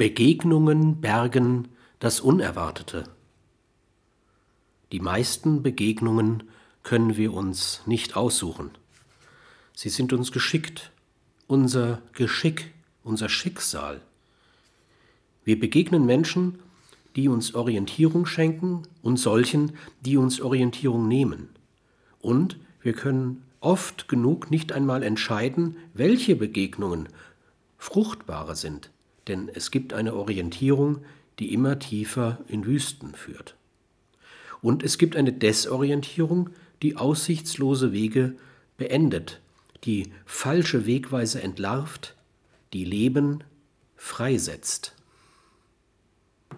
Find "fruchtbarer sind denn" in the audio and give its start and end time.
27.76-29.50